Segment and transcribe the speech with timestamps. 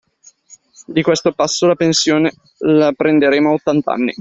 [0.87, 4.15] Di questo passo la pensione la prenderemo a ottant'anni.